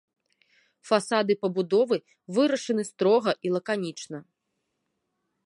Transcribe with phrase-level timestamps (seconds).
[0.89, 1.97] Фасады пабудовы
[2.39, 4.19] вырашаны строга і лаканічна.